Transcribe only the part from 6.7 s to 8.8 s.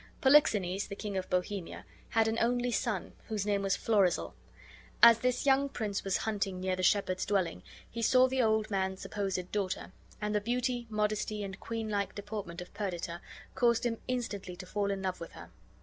the shepherd's dwelling he saw the old